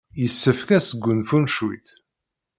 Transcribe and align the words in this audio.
Yessefk 0.21 0.69
ad 0.77 0.83
sgunfunt 0.83 1.53
cwiṭ. 1.57 1.89